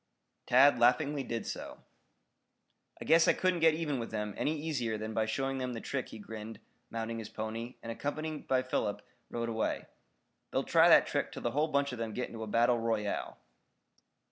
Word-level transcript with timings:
Tad 0.47 0.79
laughingly 0.79 1.21
did 1.23 1.45
so. 1.45 1.83
"I 2.99 3.05
guess 3.05 3.27
I 3.27 3.33
couldn't 3.33 3.59
get 3.59 3.75
even 3.75 3.99
with 3.99 4.09
them 4.09 4.33
any 4.35 4.59
easier 4.59 4.97
than 4.97 5.13
by 5.13 5.27
showing 5.27 5.59
them 5.59 5.73
the 5.73 5.79
trick," 5.79 6.09
he 6.09 6.17
grinned, 6.17 6.59
mounting 6.89 7.19
his 7.19 7.29
pony, 7.29 7.75
and 7.83 7.91
accompanied 7.91 8.47
by 8.47 8.63
Philip 8.63 9.03
rode 9.29 9.47
away. 9.49 9.85
"They'll 10.49 10.63
try 10.63 10.89
that 10.89 11.05
trick 11.05 11.31
till 11.31 11.43
the 11.43 11.51
whole 11.51 11.67
bunch 11.67 11.91
of 11.91 11.99
them 11.99 12.13
get 12.15 12.29
into 12.29 12.41
a 12.41 12.47
battle 12.47 12.79
royal." 12.79 13.37